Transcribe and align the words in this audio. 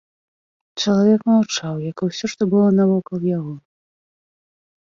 Чалавек 0.83 1.21
маўчаў, 1.31 1.75
як 1.91 1.97
і 2.05 2.09
ўсё, 2.09 2.25
што 2.33 2.41
было 2.55 2.67
навокал 2.81 3.19
яго. 3.37 3.53